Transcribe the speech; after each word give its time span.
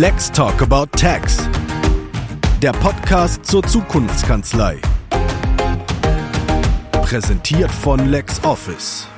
Let's 0.00 0.30
Talk 0.30 0.62
About 0.62 0.96
Tax. 0.96 1.38
Der 2.62 2.70
Podcast 2.70 3.44
zur 3.44 3.64
Zukunftskanzlei. 3.64 4.80
Präsentiert 6.92 7.68
von 7.68 8.08
LexOffice. 8.08 9.08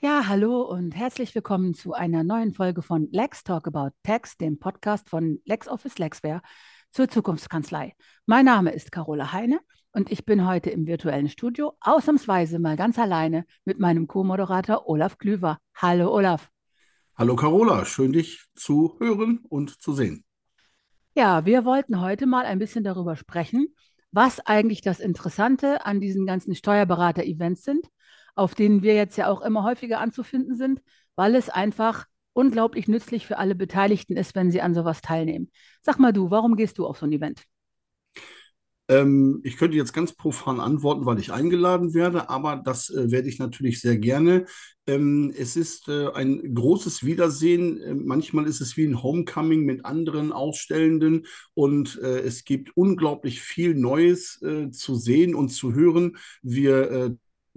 Ja, 0.00 0.28
hallo 0.28 0.62
und 0.62 0.92
herzlich 0.92 1.34
willkommen 1.34 1.74
zu 1.74 1.92
einer 1.92 2.24
neuen 2.24 2.54
Folge 2.54 2.80
von 2.80 3.06
Lex 3.12 3.44
Talk 3.44 3.66
About 3.66 3.94
Tax, 4.02 4.38
dem 4.38 4.58
Podcast 4.58 5.10
von 5.10 5.42
LexOffice 5.44 5.98
Lexware 5.98 6.40
zur 6.90 7.08
Zukunftskanzlei. 7.08 7.94
Mein 8.26 8.44
Name 8.44 8.72
ist 8.72 8.92
Carola 8.92 9.32
Heine 9.32 9.60
und 9.92 10.10
ich 10.10 10.24
bin 10.24 10.46
heute 10.46 10.70
im 10.70 10.86
virtuellen 10.86 11.28
Studio, 11.28 11.72
ausnahmsweise 11.80 12.58
mal 12.58 12.76
ganz 12.76 12.98
alleine 12.98 13.44
mit 13.64 13.78
meinem 13.78 14.06
Co-Moderator 14.06 14.88
Olaf 14.88 15.18
Klüver. 15.18 15.58
Hallo 15.74 16.12
Olaf. 16.12 16.50
Hallo 17.14 17.34
Carola, 17.34 17.84
schön 17.84 18.12
dich 18.12 18.44
zu 18.54 18.96
hören 19.00 19.40
und 19.48 19.80
zu 19.80 19.92
sehen. 19.92 20.24
Ja, 21.14 21.46
wir 21.46 21.64
wollten 21.64 22.00
heute 22.02 22.26
mal 22.26 22.44
ein 22.44 22.58
bisschen 22.58 22.84
darüber 22.84 23.16
sprechen, 23.16 23.68
was 24.10 24.40
eigentlich 24.40 24.82
das 24.82 25.00
Interessante 25.00 25.86
an 25.86 26.00
diesen 26.00 26.26
ganzen 26.26 26.54
Steuerberater-Events 26.54 27.64
sind, 27.64 27.86
auf 28.34 28.54
denen 28.54 28.82
wir 28.82 28.94
jetzt 28.94 29.16
ja 29.16 29.28
auch 29.28 29.40
immer 29.40 29.62
häufiger 29.62 30.00
anzufinden 30.00 30.56
sind, 30.56 30.82
weil 31.14 31.34
es 31.34 31.48
einfach 31.48 32.04
unglaublich 32.36 32.86
nützlich 32.86 33.26
für 33.26 33.38
alle 33.38 33.54
Beteiligten 33.54 34.16
ist, 34.16 34.34
wenn 34.34 34.50
sie 34.50 34.60
an 34.60 34.74
sowas 34.74 35.00
teilnehmen. 35.00 35.50
Sag 35.82 35.98
mal 35.98 36.12
du, 36.12 36.30
warum 36.30 36.56
gehst 36.56 36.78
du 36.78 36.86
auf 36.86 36.98
so 36.98 37.06
ein 37.06 37.12
Event? 37.12 37.42
Ähm, 38.88 39.40
ich 39.42 39.56
könnte 39.56 39.76
jetzt 39.76 39.92
ganz 39.92 40.12
profan 40.12 40.60
antworten, 40.60 41.06
weil 41.06 41.18
ich 41.18 41.32
eingeladen 41.32 41.92
werde, 41.92 42.30
aber 42.30 42.62
das 42.64 42.88
äh, 42.90 43.10
werde 43.10 43.28
ich 43.28 43.40
natürlich 43.40 43.80
sehr 43.80 43.98
gerne. 43.98 44.44
Ähm, 44.86 45.34
es 45.36 45.56
ist 45.56 45.88
äh, 45.88 46.08
ein 46.12 46.54
großes 46.54 47.04
Wiedersehen. 47.04 47.80
Äh, 47.80 47.94
manchmal 47.94 48.46
ist 48.46 48.60
es 48.60 48.76
wie 48.76 48.86
ein 48.86 49.02
Homecoming 49.02 49.64
mit 49.64 49.84
anderen 49.84 50.30
Ausstellenden 50.30 51.26
und 51.54 51.98
äh, 52.00 52.20
es 52.20 52.44
gibt 52.44 52.76
unglaublich 52.76 53.40
viel 53.40 53.74
Neues 53.74 54.40
äh, 54.42 54.70
zu 54.70 54.94
sehen 54.94 55.34
und 55.34 55.48
zu 55.48 55.74
hören. 55.74 56.16
Wir 56.42 56.90
äh, 56.90 57.10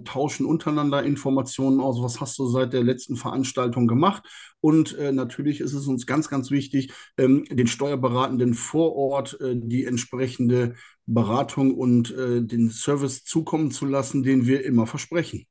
tauschen 0.04 0.46
untereinander 0.46 1.02
Informationen 1.02 1.80
aus, 1.80 2.02
was 2.02 2.20
hast 2.20 2.38
du 2.38 2.46
seit 2.46 2.72
der 2.72 2.82
letzten 2.82 3.16
Veranstaltung 3.16 3.86
gemacht. 3.86 4.24
Und 4.60 4.96
äh, 4.98 5.12
natürlich 5.12 5.60
ist 5.60 5.72
es 5.72 5.86
uns 5.86 6.06
ganz, 6.06 6.28
ganz 6.28 6.50
wichtig, 6.50 6.92
ähm, 7.16 7.44
den 7.50 7.66
Steuerberatenden 7.66 8.54
vor 8.54 8.94
Ort 8.94 9.40
äh, 9.40 9.54
die 9.56 9.84
entsprechende 9.84 10.74
Beratung 11.06 11.74
und 11.74 12.10
äh, 12.16 12.42
den 12.42 12.70
Service 12.70 13.24
zukommen 13.24 13.70
zu 13.70 13.86
lassen, 13.86 14.22
den 14.22 14.46
wir 14.46 14.64
immer 14.64 14.86
versprechen. 14.86 15.46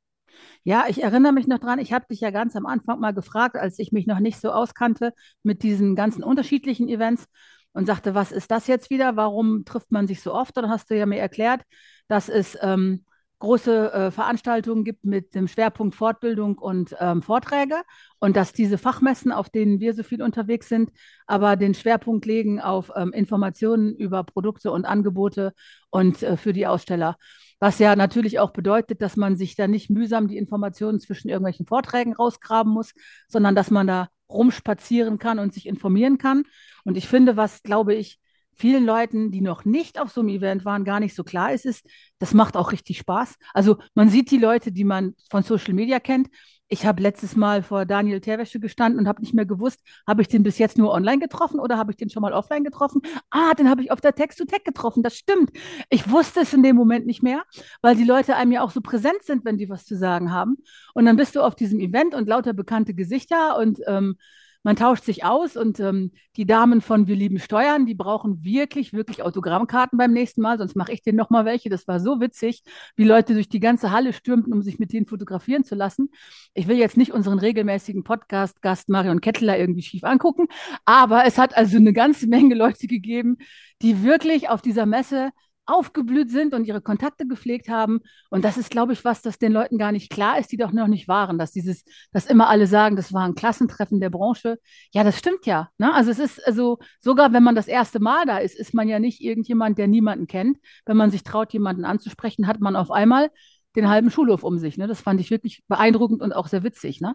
Ja, 0.62 0.84
ich 0.88 1.02
erinnere 1.02 1.32
mich 1.32 1.46
noch 1.46 1.58
dran, 1.58 1.78
ich 1.78 1.92
habe 1.92 2.06
dich 2.10 2.20
ja 2.20 2.30
ganz 2.30 2.54
am 2.56 2.66
Anfang 2.66 3.00
mal 3.00 3.12
gefragt, 3.12 3.56
als 3.56 3.78
ich 3.78 3.92
mich 3.92 4.06
noch 4.06 4.20
nicht 4.20 4.40
so 4.40 4.50
auskannte 4.50 5.12
mit 5.42 5.62
diesen 5.62 5.96
ganzen 5.96 6.22
unterschiedlichen 6.22 6.88
Events 6.88 7.26
und 7.72 7.86
sagte, 7.86 8.14
was 8.14 8.32
ist 8.32 8.50
das 8.50 8.66
jetzt 8.66 8.90
wieder? 8.90 9.16
Warum 9.16 9.64
trifft 9.64 9.90
man 9.90 10.06
sich 10.06 10.20
so 10.22 10.34
oft? 10.34 10.56
Dann 10.56 10.68
hast 10.68 10.90
du 10.90 10.96
ja 10.96 11.06
mir 11.06 11.18
erklärt, 11.18 11.62
dass 12.08 12.28
es 12.28 12.58
ähm, 12.60 13.04
große 13.40 13.92
äh, 13.92 14.10
Veranstaltungen 14.10 14.84
gibt 14.84 15.04
mit 15.04 15.34
dem 15.34 15.48
Schwerpunkt 15.48 15.94
Fortbildung 15.96 16.58
und 16.58 16.94
ähm, 17.00 17.22
Vorträge 17.22 17.82
und 18.20 18.36
dass 18.36 18.52
diese 18.52 18.78
Fachmessen, 18.78 19.32
auf 19.32 19.50
denen 19.50 19.80
wir 19.80 19.94
so 19.94 20.02
viel 20.02 20.22
unterwegs 20.22 20.68
sind, 20.68 20.92
aber 21.26 21.56
den 21.56 21.74
Schwerpunkt 21.74 22.26
legen 22.26 22.60
auf 22.60 22.92
ähm, 22.94 23.12
Informationen 23.12 23.96
über 23.96 24.22
Produkte 24.22 24.70
und 24.70 24.84
Angebote 24.84 25.52
und 25.90 26.22
äh, 26.22 26.36
für 26.36 26.52
die 26.52 26.66
Aussteller. 26.66 27.16
Was 27.58 27.78
ja 27.78 27.96
natürlich 27.96 28.38
auch 28.38 28.52
bedeutet, 28.52 29.02
dass 29.02 29.16
man 29.16 29.36
sich 29.36 29.56
da 29.56 29.68
nicht 29.68 29.90
mühsam 29.90 30.28
die 30.28 30.38
Informationen 30.38 31.00
zwischen 31.00 31.28
irgendwelchen 31.28 31.66
Vorträgen 31.66 32.14
rausgraben 32.14 32.72
muss, 32.72 32.92
sondern 33.28 33.54
dass 33.54 33.70
man 33.70 33.86
da 33.86 34.08
rumspazieren 34.30 35.18
kann 35.18 35.38
und 35.38 35.52
sich 35.52 35.66
informieren 35.66 36.16
kann. 36.16 36.44
Und 36.84 36.96
ich 36.96 37.08
finde, 37.08 37.36
was, 37.36 37.62
glaube 37.62 37.94
ich, 37.94 38.18
vielen 38.54 38.84
Leuten, 38.84 39.30
die 39.30 39.40
noch 39.40 39.64
nicht 39.64 40.00
auf 40.00 40.10
so 40.10 40.20
einem 40.20 40.30
Event 40.30 40.64
waren, 40.64 40.84
gar 40.84 41.00
nicht 41.00 41.14
so 41.14 41.24
klar 41.24 41.52
ist, 41.52 41.64
ist, 41.64 41.86
das 42.18 42.34
macht 42.34 42.56
auch 42.56 42.72
richtig 42.72 42.98
Spaß. 42.98 43.36
Also 43.54 43.78
man 43.94 44.08
sieht 44.08 44.30
die 44.30 44.38
Leute, 44.38 44.72
die 44.72 44.84
man 44.84 45.14
von 45.30 45.42
Social 45.42 45.74
Media 45.74 45.98
kennt. 46.00 46.28
Ich 46.72 46.86
habe 46.86 47.02
letztes 47.02 47.34
Mal 47.34 47.64
vor 47.64 47.84
Daniel 47.84 48.20
Terwäsche 48.20 48.60
gestanden 48.60 49.00
und 49.00 49.08
habe 49.08 49.20
nicht 49.22 49.34
mehr 49.34 49.44
gewusst, 49.44 49.80
habe 50.06 50.22
ich 50.22 50.28
den 50.28 50.44
bis 50.44 50.58
jetzt 50.58 50.78
nur 50.78 50.92
online 50.92 51.18
getroffen 51.18 51.58
oder 51.58 51.76
habe 51.76 51.90
ich 51.90 51.96
den 51.96 52.10
schon 52.10 52.22
mal 52.22 52.32
offline 52.32 52.62
getroffen? 52.62 53.02
Ah, 53.28 53.54
den 53.54 53.68
habe 53.68 53.82
ich 53.82 53.90
auf 53.90 54.00
der 54.00 54.14
Text-to-Tech 54.14 54.62
getroffen. 54.62 55.02
Das 55.02 55.16
stimmt. 55.16 55.50
Ich 55.88 56.08
wusste 56.10 56.40
es 56.40 56.52
in 56.52 56.62
dem 56.62 56.76
Moment 56.76 57.06
nicht 57.06 57.24
mehr, 57.24 57.42
weil 57.82 57.96
die 57.96 58.04
Leute 58.04 58.36
einem 58.36 58.52
ja 58.52 58.62
auch 58.62 58.70
so 58.70 58.80
präsent 58.80 59.22
sind, 59.22 59.44
wenn 59.44 59.58
die 59.58 59.68
was 59.68 59.84
zu 59.84 59.96
sagen 59.96 60.30
haben. 60.30 60.58
Und 60.94 61.06
dann 61.06 61.16
bist 61.16 61.34
du 61.34 61.42
auf 61.42 61.56
diesem 61.56 61.80
Event 61.80 62.14
und 62.14 62.28
lauter 62.28 62.52
bekannte 62.52 62.94
Gesichter 62.94 63.58
und 63.58 63.80
ähm, 63.88 64.16
man 64.62 64.76
tauscht 64.76 65.04
sich 65.04 65.24
aus 65.24 65.56
und 65.56 65.80
ähm, 65.80 66.12
die 66.36 66.46
Damen 66.46 66.80
von 66.80 67.06
Wir 67.06 67.16
lieben 67.16 67.38
Steuern, 67.38 67.86
die 67.86 67.94
brauchen 67.94 68.44
wirklich, 68.44 68.92
wirklich 68.92 69.22
Autogrammkarten 69.22 69.96
beim 69.96 70.12
nächsten 70.12 70.42
Mal, 70.42 70.58
sonst 70.58 70.76
mache 70.76 70.92
ich 70.92 71.02
denen 71.02 71.16
nochmal 71.16 71.44
welche. 71.44 71.70
Das 71.70 71.88
war 71.88 71.98
so 72.00 72.20
witzig, 72.20 72.62
wie 72.96 73.04
Leute 73.04 73.34
durch 73.34 73.48
die 73.48 73.60
ganze 73.60 73.90
Halle 73.90 74.12
stürmten, 74.12 74.52
um 74.52 74.62
sich 74.62 74.78
mit 74.78 74.92
denen 74.92 75.06
fotografieren 75.06 75.64
zu 75.64 75.74
lassen. 75.74 76.10
Ich 76.54 76.68
will 76.68 76.76
jetzt 76.76 76.96
nicht 76.96 77.12
unseren 77.12 77.38
regelmäßigen 77.38 78.04
Podcast-Gast 78.04 78.88
Marion 78.88 79.20
Kettler 79.20 79.58
irgendwie 79.58 79.82
schief 79.82 80.04
angucken, 80.04 80.46
aber 80.84 81.24
es 81.24 81.38
hat 81.38 81.56
also 81.56 81.78
eine 81.78 81.92
ganze 81.92 82.26
Menge 82.26 82.54
Leute 82.54 82.86
gegeben, 82.86 83.38
die 83.82 84.02
wirklich 84.02 84.48
auf 84.48 84.60
dieser 84.60 84.86
Messe 84.86 85.30
aufgeblüht 85.66 86.30
sind 86.30 86.54
und 86.54 86.64
ihre 86.64 86.80
Kontakte 86.80 87.26
gepflegt 87.26 87.68
haben. 87.68 88.00
Und 88.28 88.44
das 88.44 88.56
ist, 88.56 88.70
glaube 88.70 88.92
ich, 88.92 89.04
was, 89.04 89.22
das 89.22 89.38
den 89.38 89.52
Leuten 89.52 89.78
gar 89.78 89.92
nicht 89.92 90.10
klar 90.10 90.38
ist, 90.38 90.50
die 90.52 90.56
doch 90.56 90.72
noch 90.72 90.88
nicht 90.88 91.06
waren, 91.08 91.38
dass 91.38 91.52
dieses, 91.52 91.84
dass 92.12 92.26
immer 92.26 92.48
alle 92.48 92.66
sagen, 92.66 92.96
das 92.96 93.12
war 93.12 93.24
ein 93.24 93.34
Klassentreffen 93.34 94.00
der 94.00 94.10
Branche. 94.10 94.58
Ja, 94.92 95.04
das 95.04 95.18
stimmt 95.18 95.46
ja. 95.46 95.68
Ne? 95.78 95.94
Also 95.94 96.10
es 96.10 96.18
ist 96.18 96.44
also 96.46 96.78
sogar, 96.98 97.32
wenn 97.32 97.42
man 97.42 97.54
das 97.54 97.68
erste 97.68 98.00
Mal 98.00 98.26
da 98.26 98.38
ist, 98.38 98.58
ist 98.58 98.74
man 98.74 98.88
ja 98.88 98.98
nicht 98.98 99.20
irgendjemand, 99.20 99.78
der 99.78 99.86
niemanden 99.86 100.26
kennt. 100.26 100.58
Wenn 100.86 100.96
man 100.96 101.10
sich 101.10 101.22
traut, 101.22 101.52
jemanden 101.52 101.84
anzusprechen, 101.84 102.46
hat 102.46 102.60
man 102.60 102.76
auf 102.76 102.90
einmal 102.90 103.30
den 103.76 103.88
halben 103.88 104.10
Schulhof 104.10 104.42
um 104.42 104.58
sich. 104.58 104.76
Ne? 104.76 104.88
Das 104.88 105.00
fand 105.00 105.20
ich 105.20 105.30
wirklich 105.30 105.62
beeindruckend 105.68 106.22
und 106.22 106.32
auch 106.32 106.48
sehr 106.48 106.64
witzig. 106.64 107.00
Ne? 107.00 107.14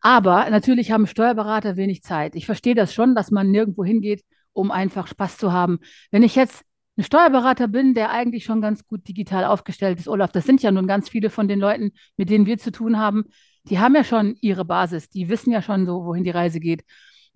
Aber 0.00 0.50
natürlich 0.50 0.90
haben 0.90 1.06
Steuerberater 1.06 1.76
wenig 1.76 2.02
Zeit. 2.02 2.34
Ich 2.34 2.46
verstehe 2.46 2.74
das 2.74 2.92
schon, 2.92 3.14
dass 3.14 3.30
man 3.30 3.50
nirgendwo 3.50 3.84
hingeht, 3.84 4.22
um 4.52 4.70
einfach 4.70 5.06
Spaß 5.06 5.38
zu 5.38 5.52
haben. 5.52 5.78
Wenn 6.10 6.22
ich 6.22 6.34
jetzt 6.34 6.64
ein 6.96 7.04
Steuerberater 7.04 7.68
bin, 7.68 7.94
der 7.94 8.10
eigentlich 8.10 8.44
schon 8.44 8.60
ganz 8.60 8.86
gut 8.86 9.08
digital 9.08 9.44
aufgestellt 9.44 9.98
ist, 9.98 10.08
Olaf, 10.08 10.32
das 10.32 10.44
sind 10.44 10.62
ja 10.62 10.70
nun 10.70 10.86
ganz 10.86 11.08
viele 11.08 11.30
von 11.30 11.48
den 11.48 11.58
Leuten, 11.58 11.92
mit 12.16 12.28
denen 12.28 12.46
wir 12.46 12.58
zu 12.58 12.70
tun 12.70 12.98
haben, 12.98 13.24
die 13.64 13.78
haben 13.78 13.94
ja 13.94 14.04
schon 14.04 14.36
ihre 14.40 14.64
Basis, 14.64 15.08
die 15.08 15.28
wissen 15.28 15.52
ja 15.52 15.62
schon 15.62 15.86
so, 15.86 16.04
wohin 16.04 16.24
die 16.24 16.30
Reise 16.30 16.60
geht. 16.60 16.84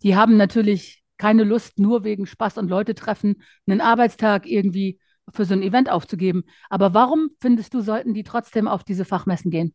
Die 0.02 0.16
haben 0.16 0.36
natürlich 0.36 1.02
keine 1.18 1.44
Lust, 1.44 1.78
nur 1.78 2.04
wegen 2.04 2.26
Spaß 2.26 2.58
und 2.58 2.68
Leute 2.68 2.94
treffen, 2.94 3.42
einen 3.66 3.80
Arbeitstag 3.80 4.46
irgendwie 4.46 5.00
für 5.32 5.44
so 5.44 5.54
ein 5.54 5.62
Event 5.62 5.90
aufzugeben. 5.90 6.44
Aber 6.68 6.94
warum 6.94 7.30
findest 7.40 7.74
du, 7.74 7.80
sollten 7.80 8.12
die 8.12 8.24
trotzdem 8.24 8.68
auf 8.68 8.84
diese 8.84 9.04
Fachmessen 9.04 9.50
gehen? 9.50 9.74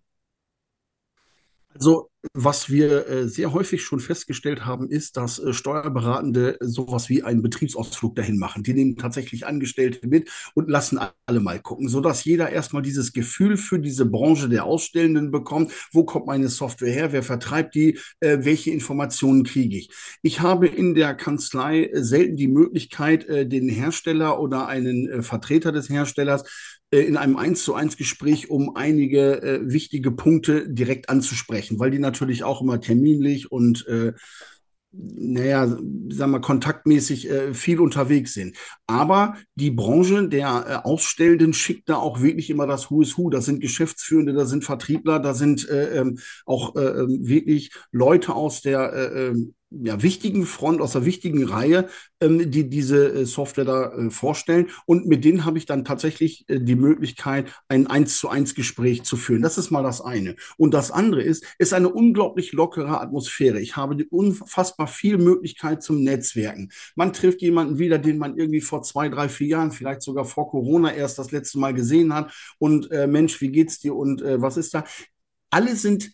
Also 1.73 2.11
was 2.33 2.69
wir 2.69 3.07
äh, 3.07 3.27
sehr 3.27 3.51
häufig 3.51 3.83
schon 3.83 3.99
festgestellt 3.99 4.65
haben, 4.65 4.89
ist, 4.89 5.17
dass 5.17 5.39
äh, 5.39 5.53
Steuerberatende 5.53 6.57
sowas 6.59 7.09
wie 7.09 7.23
einen 7.23 7.41
Betriebsausflug 7.41 8.15
dahin 8.15 8.37
machen. 8.37 8.61
Die 8.61 8.73
nehmen 8.73 8.95
tatsächlich 8.95 9.47
Angestellte 9.47 10.07
mit 10.07 10.29
und 10.53 10.69
lassen 10.69 10.99
alle 11.25 11.39
mal 11.39 11.59
gucken, 11.59 11.89
sodass 11.89 12.23
jeder 12.23 12.49
erstmal 12.51 12.83
dieses 12.83 13.13
Gefühl 13.13 13.57
für 13.57 13.79
diese 13.79 14.05
Branche 14.05 14.49
der 14.49 14.65
Ausstellenden 14.65 15.31
bekommt. 15.31 15.71
Wo 15.91 16.03
kommt 16.03 16.27
meine 16.27 16.49
Software 16.49 16.91
her? 16.91 17.11
Wer 17.11 17.23
vertreibt 17.23 17.73
die? 17.73 17.97
Äh, 18.19 18.39
welche 18.41 18.69
Informationen 18.69 19.43
kriege 19.43 19.77
ich? 19.77 19.89
Ich 20.21 20.41
habe 20.41 20.67
in 20.67 20.93
der 20.93 21.15
Kanzlei 21.15 21.85
äh, 21.85 22.03
selten 22.03 22.35
die 22.35 22.47
Möglichkeit, 22.47 23.25
äh, 23.25 23.47
den 23.47 23.67
Hersteller 23.67 24.39
oder 24.39 24.67
einen 24.67 25.09
äh, 25.09 25.23
Vertreter 25.23 25.71
des 25.71 25.89
Herstellers 25.89 26.43
in 26.91 27.17
einem 27.17 27.37
Eins 27.37 27.63
zu 27.63 27.73
eins 27.73 27.95
Gespräch, 27.95 28.49
um 28.49 28.75
einige 28.75 29.41
äh, 29.41 29.59
wichtige 29.63 30.11
Punkte 30.11 30.67
direkt 30.67 31.09
anzusprechen, 31.09 31.79
weil 31.79 31.91
die 31.91 31.99
natürlich 31.99 32.43
auch 32.43 32.61
immer 32.61 32.81
terminlich 32.81 33.51
und 33.51 33.87
äh, 33.87 34.13
naja, 34.93 35.67
sagen 35.67 36.31
wir, 36.31 36.41
kontaktmäßig 36.41 37.29
äh, 37.29 37.53
viel 37.53 37.79
unterwegs 37.79 38.33
sind. 38.33 38.57
Aber 38.87 39.37
die 39.55 39.71
Branche 39.71 40.27
der 40.27 40.65
äh, 40.67 40.87
Ausstellenden 40.87 41.53
schickt 41.53 41.87
da 41.87 41.95
auch 41.95 42.21
wirklich 42.21 42.49
immer 42.49 42.67
das 42.67 42.91
Who 42.91 43.01
is 43.01 43.17
Who. 43.17 43.29
Das 43.29 43.45
sind 43.45 43.61
Geschäftsführende, 43.61 44.33
da 44.33 44.45
sind 44.45 44.65
Vertriebler, 44.65 45.19
da 45.19 45.33
sind 45.33 45.67
äh, 45.69 45.97
ähm, 45.97 46.19
auch 46.45 46.75
äh, 46.75 46.81
ähm, 46.81 47.19
wirklich 47.21 47.71
Leute 47.91 48.35
aus 48.35 48.61
der 48.61 48.91
äh, 48.91 49.27
ähm, 49.27 49.53
ja, 49.71 50.03
wichtigen 50.03 50.45
Front, 50.45 50.81
aus 50.81 50.91
der 50.91 51.05
wichtigen 51.05 51.45
Reihe, 51.45 51.87
ähm, 52.19 52.51
die 52.51 52.69
diese 52.69 53.13
äh, 53.13 53.25
Software 53.25 53.65
da 53.65 53.93
äh, 53.93 54.09
vorstellen. 54.11 54.69
Und 54.85 55.07
mit 55.07 55.23
denen 55.23 55.45
habe 55.45 55.57
ich 55.57 55.65
dann 55.65 55.85
tatsächlich 55.85 56.45
äh, 56.49 56.59
die 56.59 56.75
Möglichkeit, 56.75 57.49
ein 57.69 57.87
eins 57.87 58.19
zu 58.19 58.27
eins 58.29 58.53
Gespräch 58.53 59.03
zu 59.03 59.15
führen. 59.15 59.41
Das 59.41 59.57
ist 59.57 59.71
mal 59.71 59.83
das 59.83 60.01
eine. 60.01 60.35
Und 60.57 60.73
das 60.73 60.91
andere 60.91 61.23
ist, 61.23 61.45
ist 61.57 61.73
eine 61.73 61.89
unglaublich 61.89 62.51
lockere 62.51 62.99
Atmosphäre. 62.99 63.61
Ich 63.61 63.77
habe 63.77 64.05
unfassbar 64.09 64.87
viel 64.87 65.17
Möglichkeit 65.17 65.81
zum 65.81 66.03
Netzwerken. 66.03 66.69
Man 66.95 67.13
trifft 67.13 67.41
jemanden 67.41 67.79
wieder, 67.79 67.97
den 67.97 68.17
man 68.17 68.37
irgendwie 68.37 68.61
vor 68.61 68.83
zwei, 68.83 69.07
drei, 69.07 69.29
vier 69.29 69.47
Jahren, 69.47 69.71
vielleicht 69.71 70.01
sogar 70.01 70.25
vor 70.25 70.49
Corona 70.49 70.93
erst 70.93 71.17
das 71.17 71.31
letzte 71.31 71.59
Mal 71.59 71.73
gesehen 71.73 72.13
hat. 72.13 72.33
Und 72.59 72.91
äh, 72.91 73.07
Mensch, 73.07 73.39
wie 73.39 73.51
geht's 73.51 73.79
dir 73.79 73.95
und 73.95 74.21
äh, 74.21 74.41
was 74.41 74.57
ist 74.57 74.73
da? 74.73 74.83
Alle 75.49 75.75
sind 75.75 76.11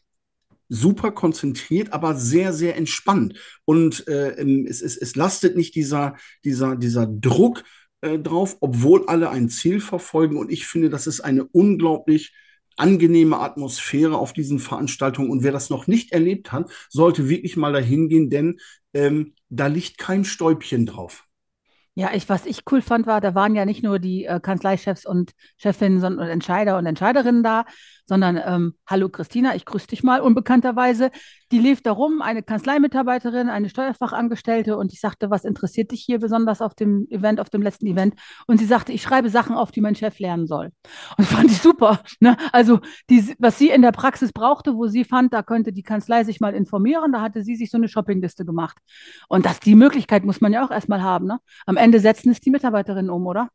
super 0.69 1.11
konzentriert, 1.11 1.93
aber 1.93 2.15
sehr, 2.15 2.53
sehr 2.53 2.75
entspannt. 2.75 3.39
Und 3.65 4.07
äh, 4.07 4.41
es, 4.65 4.81
es, 4.81 4.97
es 4.97 5.15
lastet 5.15 5.55
nicht 5.55 5.75
dieser, 5.75 6.15
dieser, 6.43 6.75
dieser 6.75 7.07
Druck 7.07 7.63
äh, 8.01 8.19
drauf, 8.19 8.57
obwohl 8.59 9.05
alle 9.07 9.29
ein 9.29 9.49
Ziel 9.49 9.79
verfolgen. 9.79 10.37
Und 10.37 10.51
ich 10.51 10.67
finde, 10.67 10.89
das 10.89 11.07
ist 11.07 11.21
eine 11.21 11.45
unglaublich 11.45 12.33
angenehme 12.75 13.39
Atmosphäre 13.39 14.17
auf 14.17 14.33
diesen 14.33 14.59
Veranstaltungen. 14.59 15.29
Und 15.29 15.43
wer 15.43 15.51
das 15.51 15.69
noch 15.69 15.87
nicht 15.87 16.11
erlebt 16.11 16.51
hat, 16.51 16.71
sollte 16.89 17.27
wirklich 17.27 17.57
mal 17.57 17.73
dahin 17.73 18.07
gehen, 18.07 18.29
denn 18.29 18.59
ähm, 18.93 19.33
da 19.49 19.67
liegt 19.67 19.97
kein 19.97 20.23
Stäubchen 20.23 20.85
drauf. 20.85 21.26
Ja, 21.97 22.11
ich, 22.13 22.29
was 22.29 22.45
ich 22.45 22.61
cool 22.71 22.83
fand, 22.83 23.07
war, 23.07 23.21
da 23.21 23.33
waren 23.33 23.55
ja 23.55 23.65
nicht 23.65 23.81
nur 23.81 23.97
die 23.97 24.25
äh, 24.25 24.39
Kanzleichefs 24.39 25.03
und 25.03 25.31
Chefinnen 25.57 25.99
sondern 25.99 26.29
Entscheider 26.29 26.77
und 26.77 26.85
Entscheiderinnen 26.85 27.41
da, 27.41 27.65
sondern 28.07 28.39
ähm, 28.43 28.73
hallo 28.87 29.09
Christina, 29.09 29.55
ich 29.55 29.65
grüße 29.65 29.87
dich 29.87 30.03
mal 30.03 30.21
unbekannterweise. 30.21 31.09
Die 31.51 31.59
lief 31.59 31.81
da 31.81 31.91
rum, 31.91 32.21
eine 32.21 32.43
Kanzleimitarbeiterin, 32.43 33.49
eine 33.49 33.69
Steuerfachangestellte 33.69 34.77
und 34.77 34.91
ich 34.93 34.99
sagte, 34.99 35.29
was 35.29 35.43
interessiert 35.45 35.91
dich 35.91 36.03
hier 36.03 36.19
besonders 36.19 36.61
auf 36.61 36.75
dem 36.75 37.07
Event, 37.09 37.39
auf 37.39 37.49
dem 37.49 37.61
letzten 37.61 37.87
Event? 37.87 38.15
Und 38.47 38.59
sie 38.59 38.65
sagte, 38.65 38.91
ich 38.91 39.01
schreibe 39.01 39.29
Sachen 39.29 39.55
auf, 39.55 39.71
die 39.71 39.81
mein 39.81 39.95
Chef 39.95 40.19
lernen 40.19 40.45
soll. 40.45 40.71
Und 41.17 41.19
das 41.19 41.27
fand 41.33 41.51
ich 41.51 41.61
super. 41.61 42.01
Ne? 42.19 42.37
Also 42.51 42.79
die, 43.09 43.33
was 43.39 43.57
sie 43.57 43.69
in 43.69 43.81
der 43.81 43.91
Praxis 43.91 44.31
brauchte, 44.31 44.75
wo 44.75 44.87
sie 44.87 45.03
fand, 45.03 45.33
da 45.33 45.41
könnte 45.41 45.73
die 45.73 45.83
Kanzlei 45.83 46.23
sich 46.23 46.39
mal 46.39 46.53
informieren, 46.53 47.11
da 47.11 47.21
hatte 47.21 47.43
sie 47.43 47.55
sich 47.55 47.71
so 47.71 47.77
eine 47.77 47.87
Shoppingliste 47.87 48.45
gemacht. 48.45 48.77
Und 49.29 49.45
das, 49.45 49.59
die 49.59 49.75
Möglichkeit 49.75 50.25
muss 50.25 50.41
man 50.41 50.53
ja 50.53 50.65
auch 50.65 50.71
erstmal 50.71 51.01
haben. 51.01 51.27
Ne? 51.27 51.39
Am 51.65 51.77
Ende 51.77 51.86
setzen 51.93 52.31
es 52.31 52.39
die 52.39 52.49
Mitarbeiterinnen 52.49 53.09
um, 53.09 53.25
oder? 53.27 53.49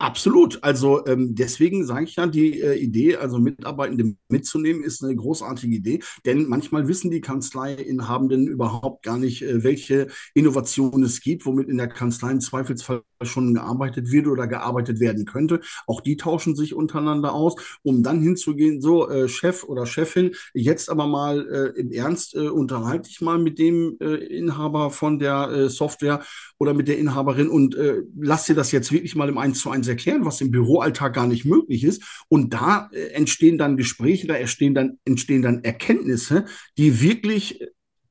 Absolut. 0.00 0.62
Also 0.62 1.04
ähm, 1.06 1.34
deswegen 1.34 1.84
sage 1.84 2.04
ich 2.04 2.14
ja, 2.14 2.28
die 2.28 2.60
äh, 2.60 2.74
Idee, 2.76 3.16
also 3.16 3.38
Mitarbeitende 3.38 4.14
mitzunehmen, 4.28 4.84
ist 4.84 5.02
eine 5.02 5.16
großartige 5.16 5.74
Idee. 5.74 6.00
Denn 6.24 6.46
manchmal 6.46 6.86
wissen 6.86 7.10
die 7.10 7.20
Kanzleiinhabenden 7.20 8.46
überhaupt 8.46 9.02
gar 9.02 9.18
nicht, 9.18 9.42
äh, 9.42 9.64
welche 9.64 10.06
Innovationen 10.34 11.02
es 11.02 11.20
gibt, 11.20 11.46
womit 11.46 11.68
in 11.68 11.78
der 11.78 11.88
Kanzlei 11.88 12.30
im 12.30 12.40
Zweifelsfall 12.40 13.02
schon 13.22 13.54
gearbeitet 13.54 14.10
wird 14.12 14.26
oder 14.26 14.46
gearbeitet 14.46 15.00
werden 15.00 15.24
könnte. 15.24 15.60
Auch 15.86 16.00
die 16.00 16.16
tauschen 16.16 16.56
sich 16.56 16.74
untereinander 16.74 17.32
aus, 17.32 17.56
um 17.82 18.02
dann 18.02 18.20
hinzugehen, 18.20 18.80
so 18.80 19.08
äh, 19.08 19.28
Chef 19.28 19.64
oder 19.64 19.86
Chefin, 19.86 20.32
jetzt 20.54 20.90
aber 20.90 21.06
mal 21.06 21.46
äh, 21.48 21.80
im 21.80 21.90
Ernst, 21.90 22.34
äh, 22.34 22.48
unterhalte 22.48 23.08
ich 23.10 23.20
mal 23.20 23.38
mit 23.38 23.58
dem 23.58 23.96
äh, 24.00 24.14
Inhaber 24.14 24.90
von 24.90 25.18
der 25.18 25.50
äh, 25.50 25.68
Software 25.68 26.22
oder 26.58 26.74
mit 26.74 26.88
der 26.88 26.98
Inhaberin 26.98 27.48
und 27.48 27.74
äh, 27.74 28.02
lass 28.18 28.46
dir 28.46 28.54
das 28.54 28.72
jetzt 28.72 28.92
wirklich 28.92 29.14
mal 29.14 29.28
im 29.28 29.38
1 29.38 29.60
zu 29.60 29.70
1 29.70 29.86
erklären, 29.88 30.24
was 30.24 30.40
im 30.40 30.50
Büroalltag 30.50 31.14
gar 31.14 31.26
nicht 31.26 31.44
möglich 31.44 31.84
ist. 31.84 32.02
Und 32.28 32.52
da 32.54 32.90
äh, 32.92 33.08
entstehen 33.12 33.58
dann 33.58 33.76
Gespräche, 33.76 34.26
da 34.26 34.34
entstehen 34.34 34.74
dann, 34.74 34.98
entstehen 35.04 35.42
dann 35.42 35.64
Erkenntnisse, 35.64 36.44
die 36.76 37.00
wirklich 37.00 37.60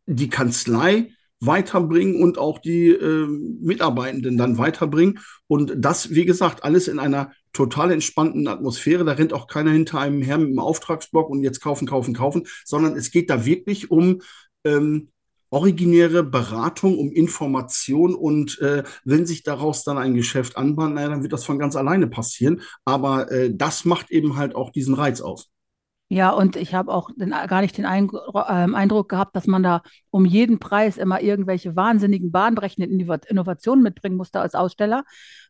die 0.06 0.30
Kanzlei 0.30 1.12
weiterbringen 1.40 2.22
und 2.22 2.38
auch 2.38 2.60
die 2.60 2.90
äh, 2.90 3.28
Mitarbeitenden 3.28 4.38
dann 4.38 4.58
weiterbringen. 4.58 5.20
Und 5.48 5.74
das, 5.78 6.12
wie 6.12 6.26
gesagt, 6.26 6.64
alles 6.64 6.88
in 6.88 7.00
einer 7.00 7.32
total 7.54 7.92
entspannten 7.92 8.48
Atmosphäre. 8.48 9.06
Da 9.06 9.14
rennt 9.14 9.34
auch 9.34 9.48
keiner 9.48 9.72
hinter 9.72 10.00
einem 10.00 10.22
her 10.22 10.38
mit 10.38 10.48
einem 10.48 10.60
Auftragsblock 10.60 11.30
und 11.30 11.44
jetzt 11.44 11.62
kaufen, 11.62 11.88
kaufen, 11.88 12.14
kaufen, 12.14 12.48
sondern 12.66 12.96
es 12.96 13.12
geht 13.12 13.30
da 13.30 13.46
wirklich 13.46 13.92
um 13.92 14.22
ähm, 14.64 15.10
originäre 15.50 16.24
Beratung, 16.24 16.98
um 16.98 17.12
Information 17.12 18.16
und 18.16 18.60
äh, 18.60 18.84
wenn 19.06 19.26
sich 19.26 19.44
daraus 19.44 19.84
dann 19.84 19.98
ein 19.98 20.14
Geschäft 20.14 20.58
anbahnt, 20.58 20.96
naja, 20.96 21.10
dann 21.10 21.24
wird 21.24 21.34
das 21.34 21.46
von 21.46 21.58
ganz 21.58 21.76
alleine 21.76 22.08
passieren. 22.08 22.62
Aber 22.84 23.32
äh, 23.32 23.54
das 23.54 23.86
macht 23.86 24.12
eben 24.12 24.36
halt 24.36 24.56
auch 24.56 24.72
diesen 24.72 24.94
Reiz 24.94 25.22
aus. 25.22 25.50
Ja, 26.10 26.30
und 26.30 26.56
ich 26.56 26.74
habe 26.74 26.94
auch 26.94 27.10
den, 27.18 27.32
gar 27.32 27.60
nicht 27.62 27.78
den 27.78 27.86
ähm, 27.86 28.76
Eindruck 28.76 29.10
gehabt, 29.10 29.36
dass 29.36 29.46
man 29.46 29.62
da 29.62 29.82
um 30.10 30.24
jeden 30.24 30.58
Preis 30.58 30.98
immer 30.98 31.22
irgendwelche 31.22 31.76
wahnsinnigen, 31.76 32.32
bahnbrechenden 32.32 32.98
Innovationen 33.28 33.84
mitbringen 33.84 34.16
musste 34.16 34.40
als 34.40 34.56
Aussteller, 34.56 35.04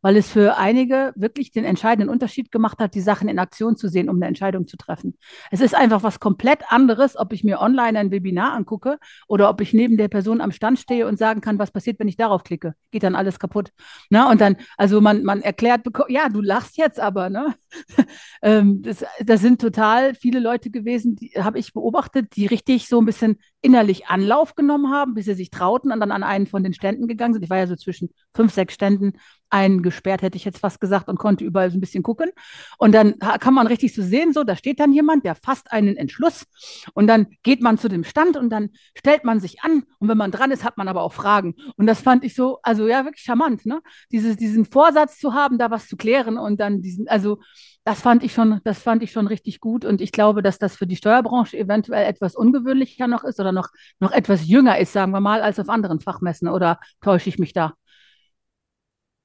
weil 0.08 0.18
es 0.18 0.30
für 0.30 0.58
einige 0.58 1.14
wirklich 1.16 1.52
den 1.52 1.66
entscheidenden 1.66 2.10
Unterschied 2.10 2.52
gemacht 2.52 2.80
hat, 2.80 2.96
die 2.96 3.02
Sachen 3.02 3.30
in 3.30 3.40
Aktion 3.40 3.76
zu 3.76 3.88
sehen, 3.88 4.10
um 4.10 4.18
eine 4.18 4.28
Entscheidung 4.28 4.68
zu 4.68 4.78
treffen. 4.78 5.18
Es 5.52 5.62
ist 5.62 5.76
einfach 5.76 6.04
was 6.04 6.20
komplett 6.20 6.62
anderes, 6.70 7.18
ob 7.18 7.34
ich 7.34 7.44
mir 7.44 7.60
online 7.60 7.98
ein 8.00 8.12
Webinar 8.12 8.54
angucke 8.54 9.00
oder 9.28 9.50
ob 9.50 9.62
ich 9.62 9.74
neben 9.74 9.98
der 9.98 10.08
Person 10.08 10.42
am 10.42 10.52
Stand 10.52 10.80
stehe 10.80 11.08
und 11.08 11.18
sagen 11.18 11.42
kann, 11.42 11.60
was 11.60 11.72
passiert, 11.72 12.00
wenn 12.00 12.08
ich 12.08 12.18
darauf 12.18 12.44
klicke. 12.44 12.74
Geht 12.92 13.04
dann 13.04 13.16
alles 13.16 13.40
kaputt. 13.40 13.72
Na, 14.10 14.26
ne? 14.26 14.32
und 14.32 14.42
dann, 14.42 14.58
also 14.78 15.02
man, 15.02 15.24
man 15.24 15.42
erklärt, 15.42 15.82
ja, 16.10 16.30
du 16.30 16.42
lachst 16.42 16.78
jetzt 16.78 17.00
aber, 17.00 17.30
ne? 17.30 17.56
ähm, 18.42 18.82
das, 18.82 19.06
das 19.26 19.42
sind 19.42 19.62
total 19.62 20.14
viele 20.14 20.40
Leute, 20.40 20.58
Leute 20.58 20.72
gewesen, 20.72 21.16
die 21.16 21.32
habe 21.38 21.60
ich 21.60 21.74
beobachtet, 21.74 22.36
die 22.36 22.48
richtig 22.48 22.88
so 22.88 23.00
ein 23.00 23.06
bisschen 23.06 23.38
innerlich 23.62 24.08
Anlauf 24.08 24.56
genommen 24.56 24.92
haben, 24.94 25.14
bis 25.14 25.26
sie 25.26 25.34
sich 25.34 25.50
trauten 25.50 25.92
und 25.92 26.00
dann 26.00 26.12
an 26.12 26.24
einen 26.24 26.48
von 26.48 26.64
den 26.64 26.74
Ständen 26.74 27.08
gegangen 27.08 27.34
sind. 27.34 27.44
Ich 27.44 27.50
war 27.50 27.58
ja 27.58 27.68
so 27.68 27.76
zwischen 27.76 28.10
fünf, 28.34 28.54
sechs 28.54 28.74
Ständen 28.74 29.14
eingesperrt, 29.50 30.22
hätte 30.22 30.38
ich 30.38 30.46
jetzt 30.46 30.60
fast 30.60 30.80
gesagt, 30.80 31.08
und 31.08 31.18
konnte 31.18 31.44
überall 31.44 31.72
so 31.72 31.78
ein 31.78 31.82
bisschen 31.82 32.04
gucken. 32.04 32.30
Und 32.78 32.94
dann 32.94 33.18
kann 33.20 33.54
man 33.54 33.68
richtig 33.68 33.96
so 33.96 34.04
sehen, 34.04 34.34
so, 34.34 34.44
da 34.44 34.56
steht 34.56 34.80
dann 34.80 34.94
jemand, 34.94 35.26
der 35.26 35.36
fasst 35.36 35.72
einen 35.72 35.96
Entschluss 35.96 36.46
und 36.94 37.08
dann 37.08 37.28
geht 37.44 37.62
man 37.62 37.78
zu 37.78 37.88
dem 37.88 38.04
Stand 38.04 38.38
und 38.38 38.50
dann 38.50 38.70
stellt 38.96 39.24
man 39.24 39.40
sich 39.40 39.62
an 39.62 39.84
und 40.00 40.10
wenn 40.10 40.18
man 40.18 40.32
dran 40.32 40.52
ist, 40.52 40.64
hat 40.64 40.78
man 40.78 40.88
aber 40.88 41.02
auch 41.02 41.14
Fragen. 41.14 41.56
Und 41.78 41.88
das 41.88 42.02
fand 42.02 42.24
ich 42.24 42.36
so, 42.36 42.60
also 42.62 42.88
ja, 42.88 43.06
wirklich 43.06 43.24
charmant, 43.24 43.66
ne? 43.66 43.82
Dieses, 44.12 44.36
diesen 44.36 44.66
Vorsatz 44.66 45.18
zu 45.18 45.34
haben, 45.34 45.58
da 45.58 45.72
was 45.72 45.88
zu 45.88 45.98
klären 45.98 46.38
und 46.38 46.60
dann 46.60 46.82
diesen, 46.82 47.08
also 47.08 47.40
das 47.88 48.02
fand 48.02 48.22
ich 48.22 48.34
schon, 48.34 48.60
das 48.66 48.80
fand 48.80 49.02
ich 49.02 49.14
schon 49.14 49.28
richtig 49.28 49.62
gut 49.62 49.86
und 49.86 50.02
ich 50.02 50.12
glaube, 50.12 50.42
dass 50.44 50.60
das 50.60 50.76
für 50.76 50.86
die 50.86 50.98
Steuerbranche 50.98 51.58
eventuell 51.58 52.06
etwas 52.06 52.36
ungewöhnlicher 52.36 53.08
noch 53.08 53.24
ist 53.24 53.40
oder 53.40 53.54
noch, 53.54 53.70
noch 54.02 54.12
etwas 54.12 54.46
jünger 54.46 54.78
ist, 54.78 54.92
sagen 54.92 55.14
wir 55.14 55.22
mal, 55.22 55.42
als 55.42 55.58
auf 55.58 55.70
anderen 55.70 56.02
Fachmessen 56.02 56.50
oder 56.50 56.82
täusche 57.00 57.30
ich 57.30 57.40
mich 57.40 57.54
da? 57.54 57.76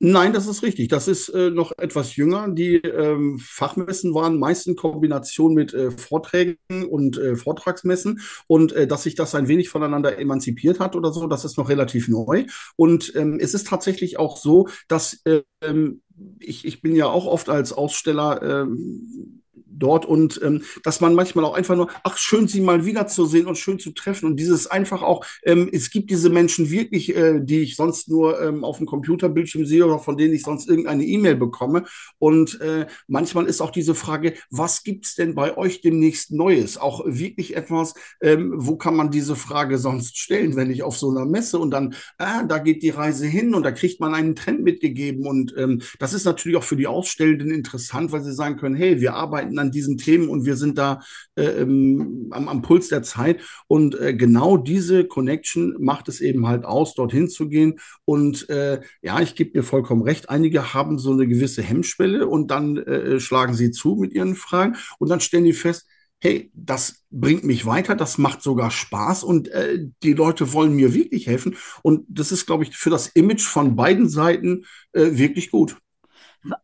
Nein, 0.04 0.32
das 0.32 0.48
ist 0.48 0.64
richtig. 0.64 0.88
Das 0.88 1.06
ist 1.06 1.28
äh, 1.28 1.50
noch 1.50 1.70
etwas 1.78 2.16
jünger. 2.16 2.48
Die 2.48 2.74
ähm, 2.74 3.38
Fachmessen 3.38 4.12
waren 4.14 4.36
meist 4.36 4.66
in 4.66 4.74
Kombination 4.74 5.54
mit 5.54 5.72
äh, 5.74 5.92
Vorträgen 5.92 6.56
und 6.90 7.18
äh, 7.18 7.36
Vortragsmessen 7.36 8.20
und 8.48 8.72
äh, 8.72 8.88
dass 8.88 9.04
sich 9.04 9.14
das 9.14 9.36
ein 9.36 9.46
wenig 9.46 9.68
voneinander 9.68 10.18
emanzipiert 10.18 10.80
hat 10.80 10.96
oder 10.96 11.12
so, 11.12 11.28
das 11.28 11.44
ist 11.44 11.56
noch 11.56 11.68
relativ 11.68 12.08
neu. 12.08 12.46
Und 12.74 13.14
ähm, 13.14 13.38
es 13.40 13.54
ist 13.54 13.68
tatsächlich 13.68 14.18
auch 14.18 14.36
so, 14.36 14.66
dass 14.88 15.22
ähm, 15.60 16.02
ich, 16.40 16.64
ich 16.64 16.82
bin 16.82 16.96
ja 16.96 17.06
auch 17.06 17.26
oft 17.26 17.48
als 17.48 17.72
Aussteller 17.72 18.42
ähm, 18.42 19.41
dort 19.82 20.06
und 20.06 20.40
ähm, 20.42 20.62
dass 20.82 21.00
man 21.00 21.14
manchmal 21.14 21.44
auch 21.44 21.54
einfach 21.54 21.76
nur, 21.76 21.88
ach, 22.04 22.16
schön, 22.16 22.48
sie 22.48 22.60
mal 22.60 22.86
wiederzusehen 22.86 23.46
und 23.46 23.58
schön 23.58 23.78
zu 23.78 23.92
treffen. 23.92 24.26
Und 24.26 24.36
dieses 24.36 24.66
einfach 24.66 25.02
auch, 25.02 25.24
ähm, 25.42 25.68
es 25.72 25.90
gibt 25.90 26.10
diese 26.10 26.30
Menschen 26.30 26.70
wirklich, 26.70 27.14
äh, 27.16 27.40
die 27.42 27.60
ich 27.60 27.76
sonst 27.76 28.08
nur 28.08 28.40
ähm, 28.40 28.64
auf 28.64 28.78
dem 28.78 28.86
Computerbildschirm 28.86 29.66
sehe 29.66 29.84
oder 29.84 29.98
von 29.98 30.16
denen 30.16 30.34
ich 30.34 30.42
sonst 30.42 30.68
irgendeine 30.68 31.04
E-Mail 31.04 31.36
bekomme. 31.36 31.84
Und 32.18 32.60
äh, 32.60 32.86
manchmal 33.08 33.46
ist 33.46 33.60
auch 33.60 33.70
diese 33.70 33.94
Frage, 33.94 34.34
was 34.50 34.84
gibt 34.84 35.06
es 35.06 35.14
denn 35.14 35.34
bei 35.34 35.56
euch 35.56 35.80
demnächst 35.80 36.30
Neues? 36.30 36.78
Auch 36.78 37.02
wirklich 37.06 37.56
etwas, 37.56 37.94
ähm, 38.20 38.52
wo 38.54 38.76
kann 38.76 38.94
man 38.94 39.10
diese 39.10 39.36
Frage 39.36 39.78
sonst 39.78 40.18
stellen, 40.18 40.56
wenn 40.56 40.70
ich 40.70 40.82
auf 40.82 40.96
so 40.96 41.10
einer 41.10 41.26
Messe 41.26 41.58
und 41.58 41.70
dann, 41.72 41.94
ah, 42.18 42.44
da 42.44 42.58
geht 42.58 42.82
die 42.82 42.90
Reise 42.90 43.26
hin 43.26 43.54
und 43.54 43.64
da 43.64 43.72
kriegt 43.72 44.00
man 44.00 44.14
einen 44.14 44.36
Trend 44.36 44.62
mitgegeben. 44.62 45.26
Und 45.26 45.54
ähm, 45.56 45.82
das 45.98 46.12
ist 46.12 46.24
natürlich 46.24 46.56
auch 46.56 46.62
für 46.62 46.76
die 46.76 46.86
Ausstellenden 46.86 47.50
interessant, 47.50 48.12
weil 48.12 48.22
sie 48.22 48.32
sagen 48.32 48.56
können, 48.56 48.76
hey, 48.76 49.00
wir 49.00 49.14
arbeiten 49.14 49.58
an 49.58 49.71
diesen 49.74 49.98
Themen 49.98 50.28
und 50.28 50.44
wir 50.44 50.56
sind 50.56 50.78
da 50.78 51.00
äh, 51.34 51.44
ähm, 51.44 52.28
am, 52.30 52.48
am, 52.48 52.62
Puls 52.62 52.88
der 52.88 53.02
Zeit. 53.02 53.40
Und 53.66 53.98
äh, 53.98 54.14
genau 54.14 54.56
diese 54.56 55.04
Connection 55.04 55.76
macht 55.78 56.08
es 56.08 56.20
eben 56.20 56.46
halt 56.46 56.64
aus, 56.64 56.94
dorthin 56.94 57.28
zu 57.28 57.48
gehen. 57.48 57.78
Und 58.04 58.48
äh, 58.48 58.80
ja, 59.02 59.20
ich 59.20 59.34
gebe 59.34 59.52
dir 59.52 59.62
vollkommen 59.62 60.02
recht, 60.02 60.30
einige 60.30 60.74
haben 60.74 60.98
so 60.98 61.12
eine 61.12 61.26
gewisse 61.26 61.62
Hemmschwelle 61.62 62.26
und 62.26 62.50
dann 62.50 62.76
äh, 62.76 63.20
schlagen 63.20 63.54
sie 63.54 63.70
zu 63.70 63.96
mit 63.96 64.12
ihren 64.12 64.34
Fragen 64.34 64.76
und 64.98 65.08
dann 65.08 65.20
stellen 65.20 65.44
die 65.44 65.52
fest, 65.52 65.86
hey, 66.22 66.52
das 66.54 67.02
bringt 67.10 67.42
mich 67.42 67.66
weiter, 67.66 67.96
das 67.96 68.16
macht 68.16 68.42
sogar 68.42 68.70
Spaß 68.70 69.24
und 69.24 69.48
äh, 69.48 69.80
die 70.04 70.12
Leute 70.12 70.52
wollen 70.52 70.72
mir 70.72 70.94
wirklich 70.94 71.26
helfen. 71.26 71.56
Und 71.82 72.04
das 72.08 72.30
ist, 72.30 72.46
glaube 72.46 72.62
ich, 72.62 72.76
für 72.76 72.90
das 72.90 73.08
Image 73.08 73.42
von 73.42 73.74
beiden 73.74 74.08
Seiten 74.08 74.64
äh, 74.92 75.18
wirklich 75.18 75.50
gut. 75.50 75.76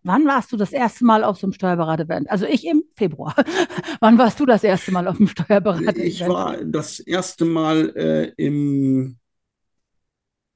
Wann 0.03 0.27
warst 0.27 0.53
du 0.53 0.57
das 0.57 0.73
erste 0.73 1.05
Mal 1.05 1.23
auf 1.23 1.39
so 1.39 1.47
einem 1.47 1.53
Steuerberater-Event? 1.53 2.31
Also 2.31 2.47
ich 2.47 2.67
im 2.67 2.83
Februar. 2.97 3.35
Wann 4.01 4.19
warst 4.19 4.41
du 4.41 4.47
das 4.47 4.65
erste 4.65 4.91
Mal 4.91 5.07
auf 5.07 5.19
einem 5.19 5.29
Steuerberater-Event? 5.29 5.99
Ich 5.99 6.27
war 6.27 6.57
das 6.65 6.99
erste 6.99 7.45
Mal 7.45 7.97
äh, 7.97 8.33
im, 8.37 9.19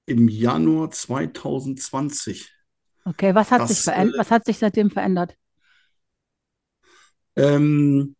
im 0.06 0.28
Januar 0.28 0.90
2020. 0.90 2.52
Okay, 3.04 3.34
was 3.34 3.50
hat, 3.50 3.62
das, 3.62 3.68
sich 3.68 3.80
verändert? 3.80 4.16
Äh, 4.16 4.18
was 4.18 4.30
hat 4.30 4.44
sich 4.44 4.58
seitdem 4.58 4.90
verändert? 4.90 5.36
Ähm, 7.36 8.16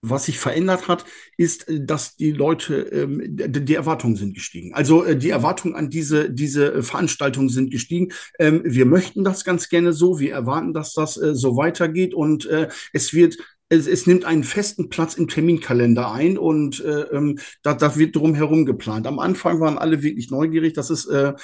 was 0.00 0.26
sich 0.26 0.38
verändert 0.38 0.88
hat, 0.88 1.04
ist, 1.36 1.68
äh, 1.68 1.84
dass 1.84 2.16
die 2.16 2.32
Leute, 2.32 2.80
ähm, 2.80 3.22
die 3.24 3.74
Erwartungen 3.74 4.16
sind 4.16 4.34
gestiegen. 4.34 4.74
Also 4.74 5.04
äh, 5.04 5.16
die 5.16 5.30
Erwartungen 5.30 5.74
an 5.74 5.90
diese, 5.90 6.30
diese 6.30 6.72
äh, 6.72 6.82
Veranstaltungen 6.82 7.48
sind 7.48 7.70
gestiegen. 7.70 8.12
Ähm, 8.38 8.62
wir 8.64 8.86
möchten 8.86 9.24
das 9.24 9.44
ganz 9.44 9.68
gerne 9.68 9.92
so. 9.92 10.18
Wir 10.18 10.32
erwarten, 10.32 10.72
dass 10.72 10.94
das 10.94 11.16
äh, 11.16 11.34
so 11.34 11.56
weitergeht 11.56 12.14
und 12.14 12.46
äh, 12.46 12.68
es 12.92 13.12
wird 13.12 13.36
es, 13.68 13.86
es, 13.86 14.06
nimmt 14.06 14.24
einen 14.24 14.44
festen 14.44 14.88
Platz 14.88 15.14
im 15.14 15.28
Terminkalender 15.28 16.10
ein 16.10 16.38
und 16.38 16.82
äh, 16.84 17.02
ähm, 17.12 17.38
da, 17.62 17.74
da 17.74 17.96
wird 17.96 18.16
drumherum 18.16 18.64
geplant. 18.64 19.06
Am 19.06 19.18
Anfang 19.18 19.60
waren 19.60 19.78
alle 19.78 20.02
wirklich 20.02 20.30
neugierig. 20.30 20.72
Das 20.72 20.90
ist, 20.90 21.06
äh, 21.06 21.34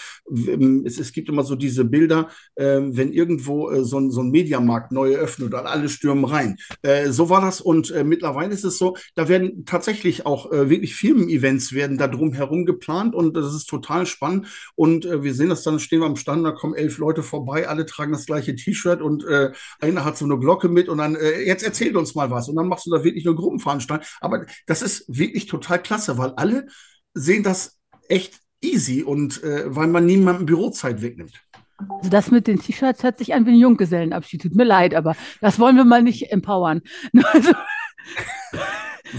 es, 0.84 0.98
es 0.98 1.12
gibt 1.12 1.28
immer 1.28 1.44
so 1.44 1.54
diese 1.54 1.84
Bilder, 1.84 2.28
äh, 2.54 2.80
wenn 2.80 3.12
irgendwo 3.12 3.70
äh, 3.70 3.84
so, 3.84 3.98
ein, 3.98 4.10
so 4.10 4.22
ein 4.22 4.30
Mediamarkt 4.30 4.92
neu 4.92 5.12
eröffnet 5.12 5.52
und 5.52 5.66
alle 5.66 5.88
stürmen 5.88 6.24
rein. 6.24 6.56
Äh, 6.82 7.10
so 7.10 7.28
war 7.28 7.42
das 7.42 7.60
und 7.60 7.90
äh, 7.90 8.04
mittlerweile 8.04 8.54
ist 8.54 8.64
es 8.64 8.78
so, 8.78 8.96
da 9.14 9.28
werden 9.28 9.64
tatsächlich 9.66 10.24
auch 10.24 10.50
äh, 10.50 10.70
wirklich 10.70 10.94
Firmen-Events 10.94 11.74
werden 11.74 11.98
da 11.98 12.08
drumherum 12.08 12.64
geplant 12.64 13.14
und 13.14 13.36
das 13.36 13.54
ist 13.54 13.66
total 13.66 14.06
spannend. 14.06 14.46
Und 14.76 15.04
äh, 15.04 15.22
wir 15.22 15.34
sehen 15.34 15.50
das 15.50 15.62
dann, 15.62 15.78
stehen 15.78 16.00
wir 16.00 16.06
am 16.06 16.16
Stand, 16.16 16.44
da 16.46 16.52
kommen 16.52 16.74
elf 16.74 16.98
Leute 16.98 17.22
vorbei, 17.22 17.68
alle 17.68 17.84
tragen 17.84 18.12
das 18.12 18.26
gleiche 18.26 18.54
T-Shirt 18.56 19.02
und 19.02 19.24
äh, 19.24 19.52
einer 19.80 20.04
hat 20.04 20.16
so 20.16 20.24
eine 20.24 20.38
Glocke 20.38 20.68
mit 20.68 20.88
und 20.88 20.98
dann, 20.98 21.16
äh, 21.16 21.42
jetzt 21.42 21.62
erzählt 21.62 21.96
uns 21.96 22.13
mal 22.14 22.30
was. 22.30 22.48
Und 22.48 22.56
dann 22.56 22.68
machst 22.68 22.86
du 22.86 22.90
da 22.90 23.04
wirklich 23.04 23.26
eine 23.26 23.36
Gruppenveranstaltung. 23.36 24.06
Aber 24.20 24.46
das 24.66 24.82
ist 24.82 25.04
wirklich 25.08 25.46
total 25.46 25.82
klasse, 25.82 26.18
weil 26.18 26.32
alle 26.36 26.66
sehen 27.14 27.42
das 27.42 27.78
echt 28.08 28.40
easy 28.60 29.02
und 29.02 29.42
äh, 29.42 29.64
weil 29.74 29.88
man 29.88 30.06
niemandem 30.06 30.46
Bürozeit 30.46 31.02
wegnimmt. 31.02 31.40
Also 31.76 32.10
das 32.10 32.30
mit 32.30 32.46
den 32.46 32.60
T-Shirts 32.60 33.02
hört 33.02 33.18
sich 33.18 33.34
an 33.34 33.46
wie 33.46 33.50
ein 33.50 33.58
Junggesellenabschied. 33.58 34.42
Tut 34.42 34.54
mir 34.54 34.64
leid, 34.64 34.94
aber 34.94 35.16
das 35.40 35.58
wollen 35.58 35.76
wir 35.76 35.84
mal 35.84 36.02
nicht 36.02 36.30
empowern. 36.32 36.82
Also 37.32 37.52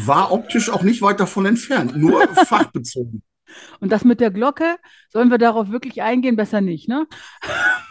War 0.06 0.32
optisch 0.32 0.70
auch 0.70 0.84
nicht 0.84 1.02
weit 1.02 1.20
davon 1.20 1.46
entfernt, 1.46 1.96
nur 1.96 2.28
fachbezogen. 2.46 3.24
Und 3.80 3.92
das 3.92 4.04
mit 4.04 4.20
der 4.20 4.32
Glocke, 4.32 4.78
sollen 5.10 5.30
wir 5.30 5.38
darauf 5.38 5.72
wirklich 5.72 6.02
eingehen? 6.02 6.36
Besser 6.36 6.62
nicht, 6.62 6.88
ne? 6.88 7.08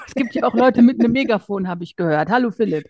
Es 0.07 0.15
gibt 0.15 0.35
ja 0.35 0.45
auch 0.45 0.55
Leute 0.55 0.83
mit 0.83 1.01
einem 1.01 1.13
Megafon, 1.13 1.67
habe 1.67 1.83
ich 1.83 1.97
gehört. 1.97 2.29
Hallo 2.29 2.51
Philipp. 2.51 2.85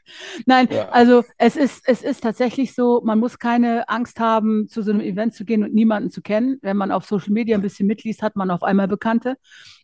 Nein, 0.46 0.68
ja. 0.70 0.88
also 0.88 1.22
es 1.38 1.56
ist, 1.56 1.82
es 1.86 2.02
ist 2.02 2.22
tatsächlich 2.22 2.74
so, 2.74 3.02
man 3.04 3.20
muss 3.20 3.38
keine 3.38 3.88
Angst 3.88 4.18
haben, 4.18 4.68
zu 4.68 4.82
so 4.82 4.90
einem 4.90 5.00
Event 5.00 5.32
zu 5.32 5.44
gehen 5.44 5.62
und 5.62 5.72
niemanden 5.72 6.10
zu 6.10 6.22
kennen. 6.22 6.58
Wenn 6.60 6.76
man 6.76 6.90
auf 6.90 7.06
Social 7.06 7.32
Media 7.32 7.56
ein 7.56 7.62
bisschen 7.62 7.86
mitliest, 7.86 8.20
hat 8.20 8.34
man 8.34 8.50
auf 8.50 8.64
einmal 8.64 8.88
Bekannte. 8.88 9.36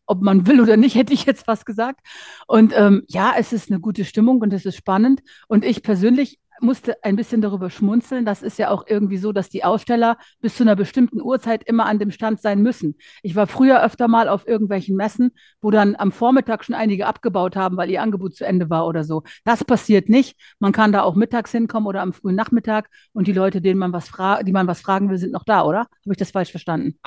Ob 0.06 0.22
man 0.22 0.46
will 0.48 0.60
oder 0.60 0.76
nicht, 0.76 0.94
hätte 0.96 1.14
ich 1.14 1.24
jetzt 1.24 1.46
was 1.46 1.64
gesagt. 1.64 2.00
Und 2.46 2.76
ähm, 2.76 3.04
ja, 3.08 3.34
es 3.38 3.52
ist 3.52 3.70
eine 3.70 3.80
gute 3.80 4.04
Stimmung 4.04 4.40
und 4.40 4.52
es 4.52 4.66
ist 4.66 4.76
spannend. 4.76 5.20
Und 5.46 5.64
ich 5.64 5.82
persönlich 5.82 6.40
musste 6.62 7.02
ein 7.02 7.16
bisschen 7.16 7.40
darüber 7.40 7.70
schmunzeln. 7.70 8.24
Das 8.24 8.42
ist 8.42 8.58
ja 8.58 8.70
auch 8.70 8.84
irgendwie 8.86 9.18
so, 9.18 9.32
dass 9.32 9.48
die 9.48 9.64
Aussteller 9.64 10.16
bis 10.40 10.56
zu 10.56 10.62
einer 10.62 10.76
bestimmten 10.76 11.20
Uhrzeit 11.20 11.64
immer 11.64 11.86
an 11.86 11.98
dem 11.98 12.10
Stand 12.10 12.40
sein 12.40 12.62
müssen. 12.62 12.96
Ich 13.22 13.36
war 13.36 13.46
früher 13.46 13.82
öfter 13.82 14.08
mal 14.08 14.28
auf 14.28 14.46
irgendwelchen 14.46 14.96
Messen, 14.96 15.30
wo 15.60 15.70
dann 15.70 15.96
am 15.96 16.12
Vormittag 16.12 16.64
schon 16.64 16.74
einige 16.74 17.06
abgebaut 17.06 17.56
haben, 17.56 17.76
weil 17.76 17.90
ihr 17.90 18.02
Angebot 18.02 18.34
zu 18.34 18.44
Ende 18.44 18.70
war 18.70 18.86
oder 18.86 19.04
so. 19.04 19.22
Das 19.44 19.64
passiert 19.64 20.08
nicht. 20.08 20.38
Man 20.58 20.72
kann 20.72 20.92
da 20.92 21.02
auch 21.02 21.14
mittags 21.14 21.52
hinkommen 21.52 21.86
oder 21.86 22.02
am 22.02 22.12
frühen 22.12 22.36
Nachmittag 22.36 22.88
und 23.12 23.26
die 23.26 23.32
Leute, 23.32 23.60
denen 23.60 23.78
man 23.78 23.92
was 23.92 24.10
die 24.44 24.52
man 24.52 24.66
was 24.66 24.80
fragen 24.80 25.10
will, 25.10 25.18
sind 25.18 25.32
noch 25.32 25.44
da, 25.44 25.64
oder? 25.64 25.80
Habe 25.80 26.12
ich 26.12 26.16
das 26.16 26.30
falsch 26.30 26.50
verstanden? 26.50 26.98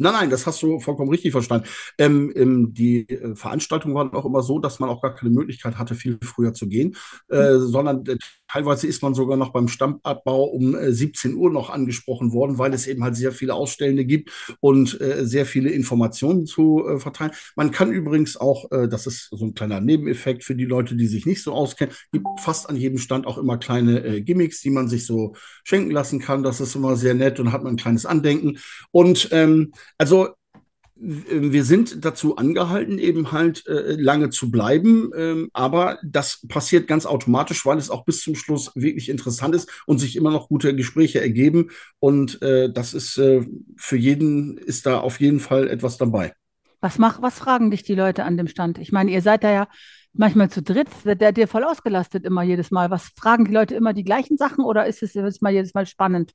Nein, 0.00 0.12
nein, 0.12 0.30
das 0.30 0.46
hast 0.46 0.62
du 0.62 0.78
vollkommen 0.78 1.10
richtig 1.10 1.32
verstanden. 1.32 1.66
Ähm, 1.98 2.32
ähm, 2.36 2.72
die 2.72 3.08
äh, 3.08 3.34
Veranstaltung 3.34 3.94
war 3.94 4.14
auch 4.14 4.24
immer 4.24 4.42
so, 4.42 4.60
dass 4.60 4.78
man 4.78 4.88
auch 4.90 5.02
gar 5.02 5.16
keine 5.16 5.30
Möglichkeit 5.30 5.76
hatte, 5.76 5.96
viel 5.96 6.20
früher 6.22 6.54
zu 6.54 6.68
gehen, 6.68 6.96
äh, 7.28 7.54
mhm. 7.54 7.66
sondern 7.66 8.06
äh, 8.06 8.16
teilweise 8.46 8.86
ist 8.86 9.02
man 9.02 9.14
sogar 9.14 9.36
noch 9.36 9.50
beim 9.50 9.66
Stammabbau 9.66 10.44
um 10.44 10.76
17 10.80 11.32
äh, 11.32 11.34
Uhr 11.34 11.50
noch 11.50 11.68
angesprochen 11.70 12.32
worden, 12.32 12.58
weil 12.58 12.72
es 12.74 12.86
eben 12.86 13.02
halt 13.02 13.16
sehr 13.16 13.32
viele 13.32 13.54
Ausstellende 13.54 14.04
gibt 14.04 14.30
und 14.60 15.00
äh, 15.00 15.26
sehr 15.26 15.46
viele 15.46 15.70
Informationen 15.70 16.46
zu 16.46 16.86
äh, 16.86 17.00
verteilen. 17.00 17.32
Man 17.56 17.72
kann 17.72 17.90
übrigens 17.90 18.36
auch, 18.36 18.66
das 18.70 19.06
ist 19.06 19.28
so 19.30 19.44
ein 19.44 19.54
kleiner 19.54 19.80
Nebeneffekt 19.80 20.44
für 20.44 20.54
die 20.54 20.64
Leute, 20.64 20.94
die 20.94 21.06
sich 21.06 21.26
nicht 21.26 21.42
so 21.42 21.52
auskennen, 21.52 21.94
gibt 22.12 22.26
fast 22.38 22.68
an 22.68 22.76
jedem 22.76 22.98
Stand 22.98 23.26
auch 23.26 23.38
immer 23.38 23.58
kleine 23.58 24.22
Gimmicks, 24.22 24.60
die 24.60 24.70
man 24.70 24.88
sich 24.88 25.06
so 25.06 25.34
schenken 25.64 25.90
lassen 25.90 26.20
kann. 26.20 26.42
Das 26.42 26.60
ist 26.60 26.74
immer 26.74 26.96
sehr 26.96 27.14
nett 27.14 27.40
und 27.40 27.52
hat 27.52 27.62
man 27.62 27.74
ein 27.74 27.76
kleines 27.76 28.06
Andenken. 28.06 28.58
Und 28.90 29.28
ähm, 29.32 29.72
also 29.96 30.34
wir 31.00 31.64
sind 31.64 32.04
dazu 32.04 32.36
angehalten, 32.36 32.98
eben 32.98 33.30
halt 33.30 33.66
äh, 33.68 33.92
lange 33.92 34.30
zu 34.30 34.50
bleiben, 34.50 35.10
ähm, 35.16 35.48
aber 35.52 35.98
das 36.02 36.44
passiert 36.48 36.88
ganz 36.88 37.06
automatisch, 37.06 37.64
weil 37.64 37.78
es 37.78 37.88
auch 37.88 38.04
bis 38.04 38.20
zum 38.20 38.34
Schluss 38.34 38.72
wirklich 38.74 39.08
interessant 39.08 39.54
ist 39.54 39.70
und 39.86 39.98
sich 39.98 40.16
immer 40.16 40.32
noch 40.32 40.48
gute 40.48 40.74
Gespräche 40.74 41.20
ergeben. 41.20 41.70
Und 42.00 42.42
äh, 42.42 42.72
das 42.72 42.94
ist 42.94 43.16
äh, 43.16 43.46
für 43.76 43.96
jeden 43.96 44.58
ist 44.58 44.86
da 44.86 44.98
auf 44.98 45.20
jeden 45.20 45.38
Fall 45.38 45.68
etwas 45.68 45.98
dabei. 45.98 46.32
Was 46.80 46.98
mach, 46.98 47.22
was 47.22 47.38
fragen 47.38 47.70
dich 47.70 47.84
die 47.84 47.94
Leute 47.94 48.24
an 48.24 48.36
dem 48.36 48.48
Stand? 48.48 48.78
Ich 48.78 48.90
meine, 48.90 49.12
ihr 49.12 49.22
seid 49.22 49.44
da 49.44 49.52
ja 49.52 49.68
manchmal 50.12 50.50
zu 50.50 50.62
dritt, 50.62 50.88
der 51.04 51.32
dir 51.32 51.46
voll 51.46 51.64
ausgelastet 51.64 52.24
immer 52.24 52.42
jedes 52.42 52.72
Mal. 52.72 52.90
Was 52.90 53.10
fragen 53.16 53.44
die 53.44 53.52
Leute 53.52 53.76
immer 53.76 53.92
die 53.92 54.04
gleichen 54.04 54.36
Sachen 54.36 54.64
oder 54.64 54.86
ist 54.86 55.02
es 55.02 55.14
jedes 55.14 55.40
Mal 55.40 55.52
jedes 55.52 55.74
Mal 55.74 55.86
spannend? 55.86 56.32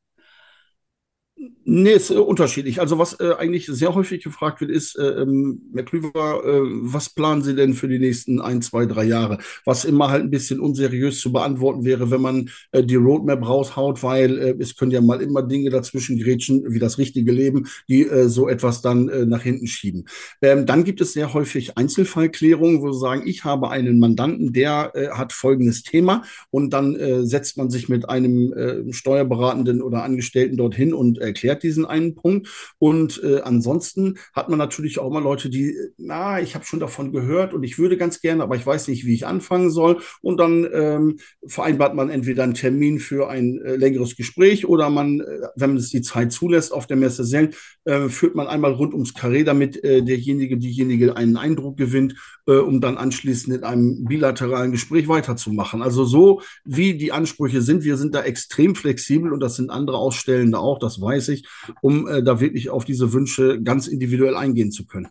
Nee, 1.65 1.93
ist 1.93 2.11
äh, 2.11 2.15
unterschiedlich. 2.15 2.79
Also 2.79 2.99
was 2.99 3.19
äh, 3.19 3.33
eigentlich 3.37 3.65
sehr 3.67 3.95
häufig 3.95 4.23
gefragt 4.23 4.61
wird, 4.61 4.69
ist, 4.69 4.97
äh, 4.97 5.21
ähm, 5.21 5.61
Herr 5.73 5.83
Klüver, 5.83 6.43
äh, 6.45 6.61
was 6.81 7.09
planen 7.09 7.41
Sie 7.41 7.55
denn 7.55 7.73
für 7.73 7.87
die 7.87 7.99
nächsten 7.99 8.41
ein, 8.41 8.61
zwei, 8.61 8.85
drei 8.85 9.05
Jahre? 9.05 9.37
Was 9.65 9.85
immer 9.85 10.09
halt 10.09 10.23
ein 10.23 10.29
bisschen 10.29 10.59
unseriös 10.59 11.19
zu 11.19 11.31
beantworten 11.31 11.85
wäre, 11.85 12.11
wenn 12.11 12.21
man 12.21 12.49
äh, 12.71 12.83
die 12.83 12.95
Roadmap 12.95 13.47
raushaut, 13.47 14.03
weil 14.03 14.37
äh, 14.37 14.55
es 14.59 14.75
können 14.75 14.91
ja 14.91 15.01
mal 15.01 15.21
immer 15.21 15.41
Dinge 15.41 15.69
dazwischen 15.69 16.19
grätschen, 16.19 16.63
wie 16.67 16.79
das 16.79 16.97
richtige 16.97 17.31
Leben, 17.31 17.67
die 17.87 18.07
so 18.25 18.47
etwas 18.47 18.81
dann 18.81 19.05
nach 19.27 19.41
hinten 19.41 19.67
schieben. 19.67 20.05
Ähm, 20.41 20.65
dann 20.65 20.83
gibt 20.83 21.01
es 21.01 21.13
sehr 21.13 21.33
häufig 21.33 21.77
Einzelfallklärungen, 21.77 22.81
wo 22.81 22.91
Sie 22.91 22.99
sagen, 22.99 23.23
ich 23.25 23.43
habe 23.43 23.69
einen 23.69 23.99
Mandanten, 23.99 24.53
der 24.53 24.91
hat 25.13 25.33
folgendes 25.33 25.83
Thema 25.83 26.23
und 26.51 26.71
dann 26.71 27.25
setzt 27.25 27.57
man 27.57 27.69
sich 27.69 27.89
mit 27.89 28.07
einem 28.09 28.53
Steuerberatenden 28.91 29.81
oder 29.81 30.03
Angestellten 30.03 30.57
dorthin 30.57 30.93
und 30.93 31.19
erklärt 31.33 31.63
diesen 31.63 31.85
einen 31.85 32.15
Punkt. 32.15 32.47
Und 32.79 33.21
äh, 33.23 33.41
ansonsten 33.41 34.17
hat 34.33 34.49
man 34.49 34.59
natürlich 34.59 34.99
auch 34.99 35.11
mal 35.11 35.21
Leute, 35.21 35.49
die, 35.49 35.75
na, 35.97 36.39
ich 36.39 36.55
habe 36.55 36.65
schon 36.65 36.79
davon 36.79 37.11
gehört 37.11 37.53
und 37.53 37.63
ich 37.63 37.77
würde 37.77 37.97
ganz 37.97 38.21
gerne, 38.21 38.43
aber 38.43 38.55
ich 38.55 38.65
weiß 38.65 38.87
nicht, 38.87 39.05
wie 39.05 39.13
ich 39.13 39.25
anfangen 39.25 39.71
soll. 39.71 39.97
Und 40.21 40.37
dann 40.37 40.67
ähm, 40.71 41.17
vereinbart 41.45 41.95
man 41.95 42.09
entweder 42.09 42.43
einen 42.43 42.53
Termin 42.53 42.99
für 42.99 43.29
ein 43.29 43.59
äh, 43.61 43.75
längeres 43.75 44.15
Gespräch 44.15 44.67
oder 44.67 44.89
man, 44.89 45.19
äh, 45.21 45.25
wenn 45.55 45.75
es 45.75 45.89
die 45.89 46.01
Zeit 46.01 46.31
zulässt, 46.31 46.71
auf 46.71 46.87
der 46.87 46.97
Messe 46.97 47.23
selbst, 47.23 47.59
äh, 47.85 48.09
führt 48.09 48.35
man 48.35 48.47
einmal 48.47 48.73
rund 48.73 48.93
ums 48.93 49.13
Karree, 49.13 49.43
damit 49.43 49.83
äh, 49.83 50.03
derjenige, 50.03 50.57
diejenige 50.57 51.17
einen 51.17 51.37
Eindruck 51.37 51.77
gewinnt, 51.77 52.15
äh, 52.47 52.53
um 52.53 52.81
dann 52.81 52.97
anschließend 52.97 53.55
in 53.57 53.63
einem 53.63 54.05
bilateralen 54.05 54.71
Gespräch 54.71 55.07
weiterzumachen. 55.07 55.81
Also 55.81 56.05
so 56.05 56.41
wie 56.63 56.95
die 56.95 57.11
Ansprüche 57.11 57.61
sind, 57.61 57.83
wir 57.83 57.97
sind 57.97 58.13
da 58.15 58.21
extrem 58.21 58.75
flexibel 58.75 59.33
und 59.33 59.39
das 59.39 59.55
sind 59.55 59.69
andere 59.69 59.97
Ausstellende 59.97 60.59
auch, 60.59 60.79
das 60.79 61.01
weiß 61.01 61.12
ich, 61.17 61.47
um 61.81 62.07
äh, 62.07 62.23
da 62.23 62.39
wirklich 62.39 62.69
auf 62.69 62.85
diese 62.85 63.13
Wünsche 63.13 63.61
ganz 63.61 63.87
individuell 63.87 64.35
eingehen 64.35 64.71
zu 64.71 64.85
können. 64.85 65.07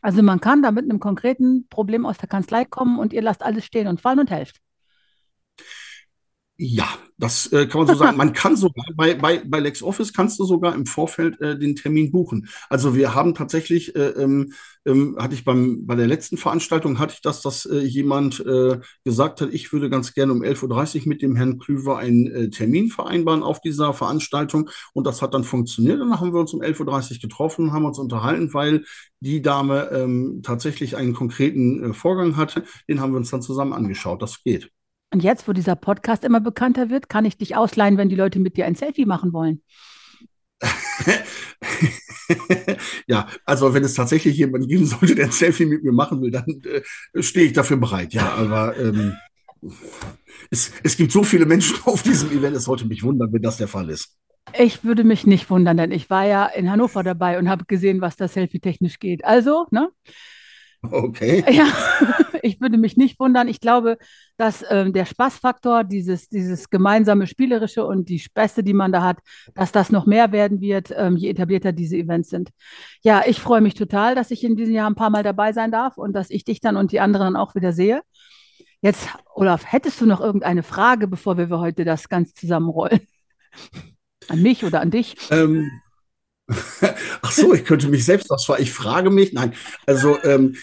Also 0.00 0.22
man 0.22 0.40
kann 0.40 0.62
da 0.62 0.70
mit 0.70 0.84
einem 0.84 1.00
konkreten 1.00 1.66
Problem 1.68 2.06
aus 2.06 2.18
der 2.18 2.28
Kanzlei 2.28 2.64
kommen 2.64 2.98
und 2.98 3.12
ihr 3.12 3.22
lasst 3.22 3.42
alles 3.42 3.64
stehen 3.64 3.88
und 3.88 4.00
fallen 4.00 4.20
und 4.20 4.30
helft. 4.30 4.58
Ja, 6.60 6.88
das 7.18 7.52
äh, 7.52 7.66
kann 7.68 7.82
man 7.82 7.86
so 7.86 7.94
sagen. 7.94 8.16
Man 8.16 8.32
kann 8.32 8.56
sogar 8.56 8.84
bei, 8.96 9.14
bei, 9.14 9.40
bei 9.46 9.60
LexOffice 9.60 10.12
kannst 10.12 10.40
du 10.40 10.44
sogar 10.44 10.74
im 10.74 10.86
Vorfeld 10.86 11.40
äh, 11.40 11.56
den 11.56 11.76
Termin 11.76 12.10
buchen. 12.10 12.48
Also 12.68 12.96
wir 12.96 13.14
haben 13.14 13.34
tatsächlich, 13.34 13.94
äh, 13.94 14.08
ähm, 14.08 14.52
ähm, 14.84 15.16
hatte 15.20 15.34
ich 15.34 15.44
beim, 15.44 15.86
bei 15.86 15.94
der 15.94 16.08
letzten 16.08 16.36
Veranstaltung, 16.36 16.98
hatte 16.98 17.14
ich 17.14 17.20
das, 17.22 17.42
dass 17.42 17.64
äh, 17.64 17.78
jemand 17.78 18.40
äh, 18.40 18.80
gesagt 19.04 19.40
hat, 19.40 19.50
ich 19.52 19.72
würde 19.72 19.88
ganz 19.88 20.14
gerne 20.14 20.32
um 20.32 20.42
11.30 20.42 21.02
Uhr 21.02 21.08
mit 21.08 21.22
dem 21.22 21.36
Herrn 21.36 21.58
Klüver 21.60 21.98
einen 21.98 22.26
äh, 22.26 22.50
Termin 22.50 22.88
vereinbaren 22.88 23.44
auf 23.44 23.60
dieser 23.60 23.94
Veranstaltung. 23.94 24.68
Und 24.94 25.06
das 25.06 25.22
hat 25.22 25.34
dann 25.34 25.44
funktioniert. 25.44 26.00
Dann 26.00 26.18
haben 26.18 26.32
wir 26.32 26.40
uns 26.40 26.54
um 26.54 26.60
11.30 26.60 27.12
Uhr 27.12 27.18
getroffen 27.20 27.66
und 27.66 27.72
haben 27.72 27.84
uns 27.84 28.00
unterhalten, 28.00 28.52
weil 28.52 28.84
die 29.20 29.42
Dame 29.42 29.90
ähm, 29.92 30.40
tatsächlich 30.42 30.96
einen 30.96 31.14
konkreten 31.14 31.94
Vorgang 31.94 32.36
hatte. 32.36 32.64
Den 32.88 33.00
haben 33.00 33.12
wir 33.12 33.18
uns 33.18 33.30
dann 33.30 33.42
zusammen 33.42 33.72
angeschaut. 33.72 34.22
Das 34.22 34.42
geht. 34.42 34.72
Und 35.10 35.22
jetzt, 35.22 35.48
wo 35.48 35.52
dieser 35.52 35.76
Podcast 35.76 36.24
immer 36.24 36.40
bekannter 36.40 36.90
wird, 36.90 37.08
kann 37.08 37.24
ich 37.24 37.38
dich 37.38 37.56
ausleihen, 37.56 37.96
wenn 37.96 38.08
die 38.08 38.16
Leute 38.16 38.38
mit 38.40 38.56
dir 38.56 38.66
ein 38.66 38.74
Selfie 38.74 39.06
machen 39.06 39.32
wollen. 39.32 39.62
ja, 43.06 43.28
also 43.44 43.72
wenn 43.72 43.84
es 43.84 43.94
tatsächlich 43.94 44.36
jemanden 44.36 44.68
geben 44.68 44.86
sollte, 44.86 45.14
der 45.14 45.26
ein 45.26 45.32
Selfie 45.32 45.66
mit 45.66 45.82
mir 45.82 45.92
machen 45.92 46.20
will, 46.20 46.30
dann 46.30 46.46
äh, 46.64 46.82
stehe 47.22 47.46
ich 47.46 47.52
dafür 47.52 47.78
bereit. 47.78 48.12
Ja, 48.12 48.34
aber 48.34 48.76
ähm, 48.76 49.14
es, 50.50 50.72
es 50.82 50.96
gibt 50.96 51.12
so 51.12 51.22
viele 51.22 51.46
Menschen 51.46 51.76
auf 51.84 52.02
diesem 52.02 52.30
Event, 52.30 52.56
es 52.56 52.64
sollte 52.64 52.86
mich 52.86 53.02
wundern, 53.02 53.32
wenn 53.32 53.42
das 53.42 53.56
der 53.56 53.68
Fall 53.68 53.88
ist. 53.90 54.16
Ich 54.58 54.82
würde 54.82 55.04
mich 55.04 55.26
nicht 55.26 55.50
wundern, 55.50 55.76
denn 55.76 55.92
ich 55.92 56.08
war 56.08 56.26
ja 56.26 56.46
in 56.46 56.70
Hannover 56.70 57.02
dabei 57.02 57.38
und 57.38 57.50
habe 57.50 57.66
gesehen, 57.66 58.00
was 58.00 58.16
da 58.16 58.28
selfie-technisch 58.28 58.98
geht. 58.98 59.24
Also, 59.24 59.66
ne? 59.70 59.90
Okay. 60.82 61.44
Ja, 61.50 61.66
ich 62.42 62.60
würde 62.60 62.78
mich 62.78 62.96
nicht 62.96 63.18
wundern. 63.18 63.48
Ich 63.48 63.60
glaube, 63.60 63.98
dass 64.36 64.64
ähm, 64.70 64.92
der 64.92 65.06
Spaßfaktor, 65.06 65.84
dieses, 65.84 66.28
dieses 66.28 66.70
gemeinsame 66.70 67.26
Spielerische 67.26 67.84
und 67.84 68.08
die 68.08 68.18
Späße, 68.18 68.62
die 68.62 68.74
man 68.74 68.92
da 68.92 69.02
hat, 69.02 69.18
dass 69.54 69.72
das 69.72 69.90
noch 69.90 70.06
mehr 70.06 70.32
werden 70.32 70.60
wird, 70.60 70.92
ähm, 70.96 71.16
je 71.16 71.30
etablierter 71.30 71.72
diese 71.72 71.96
Events 71.96 72.30
sind. 72.30 72.50
Ja, 73.02 73.22
ich 73.26 73.40
freue 73.40 73.60
mich 73.60 73.74
total, 73.74 74.14
dass 74.14 74.30
ich 74.30 74.44
in 74.44 74.56
diesem 74.56 74.74
Jahr 74.74 74.88
ein 74.88 74.94
paar 74.94 75.10
Mal 75.10 75.22
dabei 75.22 75.52
sein 75.52 75.72
darf 75.72 75.98
und 75.98 76.12
dass 76.12 76.30
ich 76.30 76.44
dich 76.44 76.60
dann 76.60 76.76
und 76.76 76.92
die 76.92 77.00
anderen 77.00 77.36
auch 77.36 77.54
wieder 77.54 77.72
sehe. 77.72 78.02
Jetzt, 78.80 79.08
Olaf, 79.34 79.64
hättest 79.66 80.00
du 80.00 80.06
noch 80.06 80.20
irgendeine 80.20 80.62
Frage, 80.62 81.08
bevor 81.08 81.36
wir 81.36 81.48
heute 81.58 81.84
das 81.84 82.08
ganz 82.08 82.32
zusammenrollen? 82.34 83.00
An 84.28 84.42
mich 84.42 84.62
oder 84.64 84.82
an 84.82 84.90
dich? 84.90 85.16
Ähm, 85.30 85.70
ach 87.22 87.32
so, 87.32 87.52
ich 87.54 87.64
könnte 87.64 87.88
mich 87.88 88.04
selbst 88.04 88.30
was 88.30 88.44
fragen. 88.44 88.62
Ich 88.62 88.72
frage 88.72 89.10
mich, 89.10 89.32
nein, 89.32 89.54
also 89.86 90.18
ähm, 90.22 90.56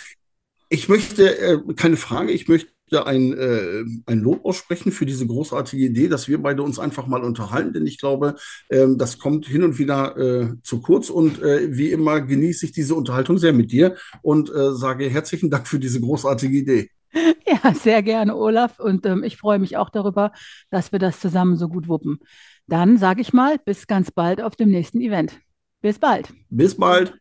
ich 0.69 0.89
möchte, 0.89 1.37
äh, 1.37 1.59
keine 1.75 1.97
Frage, 1.97 2.31
ich 2.31 2.47
möchte 2.47 2.69
ein, 3.05 3.33
äh, 3.33 3.83
ein 4.05 4.19
Lob 4.19 4.45
aussprechen 4.45 4.91
für 4.91 5.05
diese 5.05 5.25
großartige 5.27 5.85
Idee, 5.85 6.07
dass 6.07 6.27
wir 6.27 6.41
beide 6.41 6.63
uns 6.63 6.79
einfach 6.79 7.07
mal 7.07 7.23
unterhalten, 7.23 7.73
denn 7.73 7.87
ich 7.87 7.99
glaube, 7.99 8.35
ähm, 8.69 8.97
das 8.97 9.19
kommt 9.19 9.47
hin 9.47 9.63
und 9.63 9.79
wieder 9.79 10.17
äh, 10.17 10.61
zu 10.61 10.81
kurz 10.81 11.09
und 11.09 11.41
äh, 11.41 11.75
wie 11.75 11.91
immer 11.91 12.21
genieße 12.21 12.65
ich 12.65 12.71
diese 12.71 12.95
Unterhaltung 12.95 13.37
sehr 13.37 13.53
mit 13.53 13.71
dir 13.71 13.95
und 14.21 14.49
äh, 14.49 14.73
sage 14.73 15.09
herzlichen 15.09 15.49
Dank 15.49 15.67
für 15.67 15.79
diese 15.79 16.01
großartige 16.01 16.57
Idee. 16.57 16.89
Ja, 17.47 17.73
sehr 17.73 18.03
gerne, 18.03 18.35
Olaf. 18.35 18.79
Und 18.79 19.05
ähm, 19.05 19.23
ich 19.23 19.37
freue 19.37 19.59
mich 19.59 19.77
auch 19.77 19.89
darüber, 19.89 20.31
dass 20.71 20.91
wir 20.91 20.99
das 20.99 21.19
zusammen 21.19 21.55
so 21.57 21.69
gut 21.69 21.87
wuppen. 21.87 22.19
Dann 22.67 22.97
sage 22.97 23.21
ich 23.21 23.33
mal, 23.33 23.57
bis 23.63 23.87
ganz 23.87 24.11
bald 24.11 24.41
auf 24.41 24.55
dem 24.55 24.69
nächsten 24.69 24.99
Event. 24.99 25.39
Bis 25.81 25.99
bald. 25.99 26.33
Bis 26.49 26.75
bald. 26.75 27.13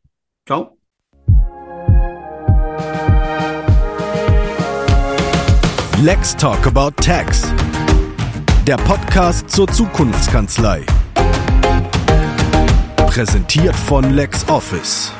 Ciao. 0.46 0.76
Let's 6.02 6.36
Talk 6.36 6.66
About 6.66 6.90
Tax. 7.02 7.42
Der 8.66 8.76
Podcast 8.76 9.50
zur 9.50 9.68
Zukunftskanzlei. 9.68 10.84
Präsentiert 12.96 13.76
von 13.76 14.12
LexOffice. 14.14 15.12